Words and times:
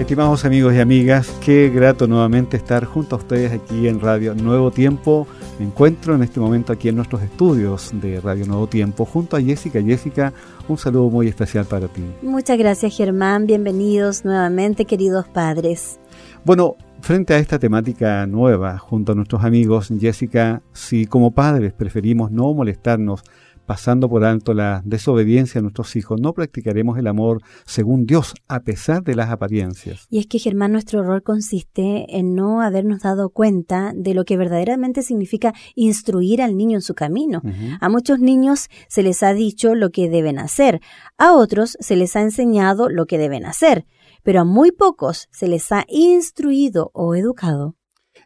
Estimados 0.00 0.46
amigos 0.46 0.72
y 0.72 0.80
amigas, 0.80 1.30
qué 1.44 1.68
grato 1.68 2.06
nuevamente 2.08 2.56
estar 2.56 2.86
junto 2.86 3.16
a 3.16 3.18
ustedes 3.18 3.52
aquí 3.52 3.86
en 3.86 4.00
Radio 4.00 4.34
Nuevo 4.34 4.70
Tiempo. 4.70 5.26
Me 5.58 5.66
encuentro 5.66 6.14
en 6.14 6.22
este 6.22 6.40
momento 6.40 6.72
aquí 6.72 6.88
en 6.88 6.96
nuestros 6.96 7.20
estudios 7.20 7.90
de 7.92 8.18
Radio 8.18 8.46
Nuevo 8.46 8.66
Tiempo 8.66 9.04
junto 9.04 9.36
a 9.36 9.42
Jessica. 9.42 9.80
Jessica, 9.82 10.32
un 10.68 10.78
saludo 10.78 11.10
muy 11.10 11.28
especial 11.28 11.66
para 11.66 11.86
ti. 11.86 12.02
Muchas 12.22 12.56
gracias 12.56 12.96
Germán, 12.96 13.46
bienvenidos 13.46 14.24
nuevamente 14.24 14.86
queridos 14.86 15.28
padres. 15.28 16.00
Bueno, 16.46 16.76
frente 17.02 17.34
a 17.34 17.38
esta 17.38 17.58
temática 17.58 18.26
nueva, 18.26 18.78
junto 18.78 19.12
a 19.12 19.14
nuestros 19.14 19.44
amigos, 19.44 19.92
Jessica, 20.00 20.62
si 20.72 21.04
como 21.04 21.32
padres 21.32 21.74
preferimos 21.74 22.30
no 22.30 22.54
molestarnos 22.54 23.22
pasando 23.70 24.08
por 24.08 24.24
alto 24.24 24.52
la 24.52 24.82
desobediencia 24.84 25.60
a 25.60 25.62
nuestros 25.62 25.94
hijos, 25.94 26.20
no 26.20 26.32
practicaremos 26.32 26.98
el 26.98 27.06
amor 27.06 27.40
según 27.66 28.04
Dios, 28.04 28.34
a 28.48 28.64
pesar 28.64 29.04
de 29.04 29.14
las 29.14 29.30
apariencias. 29.30 30.08
Y 30.10 30.18
es 30.18 30.26
que, 30.26 30.40
Germán, 30.40 30.72
nuestro 30.72 30.98
error 30.98 31.22
consiste 31.22 32.18
en 32.18 32.34
no 32.34 32.62
habernos 32.62 33.02
dado 33.02 33.30
cuenta 33.30 33.92
de 33.94 34.12
lo 34.12 34.24
que 34.24 34.36
verdaderamente 34.36 35.02
significa 35.02 35.54
instruir 35.76 36.42
al 36.42 36.56
niño 36.56 36.78
en 36.78 36.82
su 36.82 36.94
camino. 36.94 37.42
A 37.80 37.88
muchos 37.88 38.18
niños 38.18 38.70
se 38.88 39.04
les 39.04 39.22
ha 39.22 39.34
dicho 39.34 39.76
lo 39.76 39.90
que 39.90 40.10
deben 40.10 40.40
hacer, 40.40 40.80
a 41.16 41.34
otros 41.34 41.76
se 41.78 41.94
les 41.94 42.16
ha 42.16 42.22
enseñado 42.22 42.88
lo 42.88 43.06
que 43.06 43.18
deben 43.18 43.46
hacer, 43.46 43.86
pero 44.24 44.40
a 44.40 44.44
muy 44.44 44.72
pocos 44.72 45.28
se 45.30 45.46
les 45.46 45.70
ha 45.70 45.84
instruido 45.86 46.90
o 46.92 47.14
educado. 47.14 47.76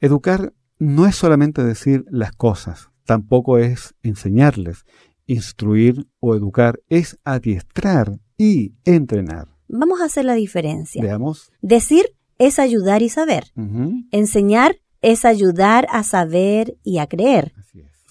Educar 0.00 0.52
no 0.80 1.06
es 1.06 1.14
solamente 1.14 1.62
decir 1.62 2.04
las 2.10 2.32
cosas, 2.32 2.90
tampoco 3.04 3.56
es 3.56 3.94
enseñarles 4.02 4.84
Instruir 5.30 6.06
o 6.20 6.34
educar 6.34 6.80
es 6.88 7.18
adiestrar 7.22 8.18
y 8.38 8.72
entrenar. 8.86 9.46
Vamos 9.68 10.00
a 10.00 10.06
hacer 10.06 10.24
la 10.24 10.32
diferencia. 10.32 11.02
Veamos. 11.02 11.52
Decir 11.60 12.06
es 12.38 12.58
ayudar 12.58 13.02
y 13.02 13.10
saber. 13.10 13.44
Enseñar 14.10 14.76
es 15.02 15.26
ayudar 15.26 15.86
a 15.90 16.02
saber 16.02 16.78
y 16.82 16.96
a 16.96 17.06
creer. 17.08 17.52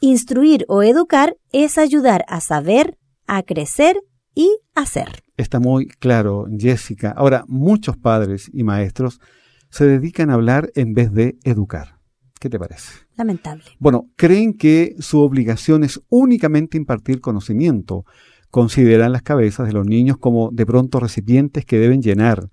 Instruir 0.00 0.64
o 0.68 0.82
educar 0.82 1.36
es 1.52 1.76
ayudar 1.76 2.24
a 2.28 2.40
saber, 2.40 2.96
a 3.26 3.42
crecer 3.42 4.00
y 4.34 4.58
a 4.74 4.86
ser. 4.86 5.22
Está 5.36 5.60
muy 5.60 5.88
claro, 5.88 6.46
Jessica. 6.58 7.12
Ahora, 7.14 7.44
muchos 7.46 7.98
padres 7.98 8.50
y 8.54 8.64
maestros 8.64 9.20
se 9.68 9.84
dedican 9.86 10.30
a 10.30 10.34
hablar 10.34 10.72
en 10.76 10.94
vez 10.94 11.12
de 11.12 11.36
educar. 11.44 12.01
¿Qué 12.42 12.50
te 12.50 12.58
parece? 12.58 13.06
Lamentable. 13.14 13.62
Bueno, 13.78 14.08
creen 14.16 14.54
que 14.54 14.96
su 14.98 15.20
obligación 15.20 15.84
es 15.84 16.00
únicamente 16.08 16.76
impartir 16.76 17.20
conocimiento. 17.20 18.04
Consideran 18.50 19.12
las 19.12 19.22
cabezas 19.22 19.68
de 19.68 19.72
los 19.72 19.86
niños 19.86 20.16
como 20.18 20.50
de 20.50 20.66
pronto 20.66 20.98
recipientes 20.98 21.64
que 21.64 21.78
deben 21.78 22.02
llenar. 22.02 22.50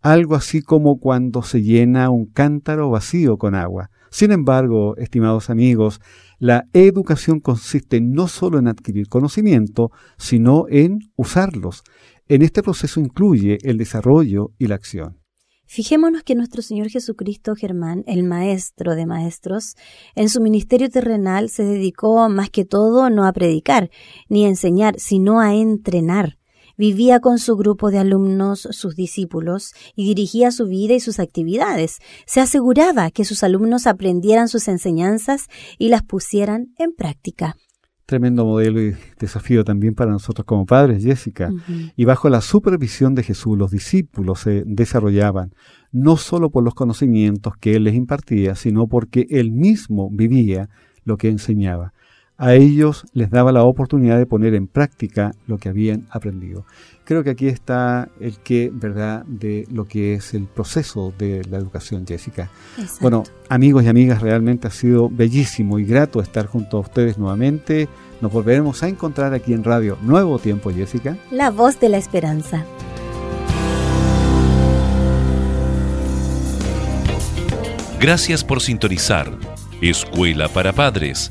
Algo 0.00 0.36
así 0.36 0.62
como 0.62 1.00
cuando 1.00 1.42
se 1.42 1.60
llena 1.60 2.08
un 2.08 2.24
cántaro 2.24 2.88
vacío 2.88 3.36
con 3.36 3.54
agua. 3.54 3.90
Sin 4.08 4.32
embargo, 4.32 4.96
estimados 4.96 5.50
amigos, 5.50 6.00
la 6.38 6.64
educación 6.72 7.40
consiste 7.40 8.00
no 8.00 8.28
solo 8.28 8.58
en 8.58 8.68
adquirir 8.68 9.06
conocimiento, 9.08 9.90
sino 10.16 10.64
en 10.70 11.00
usarlos. 11.14 11.82
En 12.26 12.40
este 12.40 12.62
proceso 12.62 13.00
incluye 13.00 13.58
el 13.64 13.76
desarrollo 13.76 14.52
y 14.56 14.68
la 14.68 14.76
acción. 14.76 15.18
Fijémonos 15.66 16.22
que 16.22 16.36
nuestro 16.36 16.62
Señor 16.62 16.88
Jesucristo 16.90 17.56
Germán, 17.56 18.04
el 18.06 18.22
Maestro 18.22 18.94
de 18.94 19.04
Maestros, 19.04 19.74
en 20.14 20.28
su 20.28 20.40
ministerio 20.40 20.88
terrenal 20.88 21.50
se 21.50 21.64
dedicó 21.64 22.28
más 22.28 22.50
que 22.50 22.64
todo 22.64 23.10
no 23.10 23.26
a 23.26 23.32
predicar 23.32 23.90
ni 24.28 24.44
a 24.44 24.48
enseñar, 24.48 24.98
sino 24.98 25.40
a 25.40 25.54
entrenar. 25.54 26.38
Vivía 26.78 27.20
con 27.20 27.38
su 27.38 27.56
grupo 27.56 27.90
de 27.90 27.98
alumnos, 27.98 28.68
sus 28.70 28.94
discípulos, 28.94 29.72
y 29.96 30.06
dirigía 30.06 30.50
su 30.50 30.66
vida 30.66 30.94
y 30.94 31.00
sus 31.00 31.18
actividades. 31.18 31.98
Se 32.26 32.40
aseguraba 32.40 33.10
que 33.10 33.24
sus 33.24 33.42
alumnos 33.42 33.86
aprendieran 33.86 34.48
sus 34.48 34.68
enseñanzas 34.68 35.46
y 35.78 35.88
las 35.88 36.02
pusieran 36.02 36.74
en 36.78 36.94
práctica 36.94 37.56
tremendo 38.06 38.44
modelo 38.44 38.80
y 38.80 38.96
desafío 39.18 39.64
también 39.64 39.94
para 39.94 40.12
nosotros 40.12 40.46
como 40.46 40.64
padres, 40.64 41.02
Jessica. 41.02 41.50
Y 41.96 42.04
bajo 42.04 42.28
la 42.28 42.40
supervisión 42.40 43.14
de 43.14 43.24
Jesús, 43.24 43.58
los 43.58 43.72
discípulos 43.72 44.40
se 44.40 44.62
desarrollaban, 44.64 45.52
no 45.90 46.16
solo 46.16 46.50
por 46.50 46.64
los 46.64 46.74
conocimientos 46.74 47.54
que 47.60 47.74
Él 47.74 47.84
les 47.84 47.94
impartía, 47.94 48.54
sino 48.54 48.86
porque 48.86 49.26
Él 49.28 49.50
mismo 49.50 50.08
vivía 50.10 50.68
lo 51.04 51.16
que 51.16 51.28
enseñaba 51.28 51.92
a 52.38 52.54
ellos 52.54 53.06
les 53.12 53.30
daba 53.30 53.52
la 53.52 53.64
oportunidad 53.64 54.18
de 54.18 54.26
poner 54.26 54.54
en 54.54 54.66
práctica 54.66 55.34
lo 55.46 55.58
que 55.58 55.68
habían 55.68 56.06
aprendido. 56.10 56.66
Creo 57.04 57.22
que 57.22 57.30
aquí 57.30 57.46
está 57.46 58.08
el 58.20 58.36
que, 58.38 58.70
¿verdad?, 58.72 59.24
de 59.26 59.66
lo 59.70 59.84
que 59.86 60.14
es 60.14 60.34
el 60.34 60.44
proceso 60.44 61.14
de 61.16 61.42
la 61.48 61.56
educación, 61.56 62.04
Jessica. 62.06 62.50
Bueno, 63.00 63.22
amigos 63.48 63.84
y 63.84 63.88
amigas, 63.88 64.20
realmente 64.20 64.66
ha 64.66 64.70
sido 64.70 65.08
bellísimo 65.08 65.78
y 65.78 65.84
grato 65.84 66.20
estar 66.20 66.46
junto 66.46 66.78
a 66.78 66.80
ustedes 66.80 67.16
nuevamente. 67.16 67.88
Nos 68.20 68.32
volveremos 68.32 68.82
a 68.82 68.88
encontrar 68.88 69.34
aquí 69.34 69.52
en 69.52 69.62
Radio 69.62 69.96
Nuevo 70.02 70.38
Tiempo, 70.38 70.70
Jessica. 70.72 71.16
La 71.30 71.50
voz 71.50 71.78
de 71.78 71.90
la 71.90 71.98
esperanza. 71.98 72.64
Gracias 78.00 78.44
por 78.44 78.60
sintonizar. 78.60 79.30
Escuela 79.80 80.48
para 80.48 80.72
Padres 80.72 81.30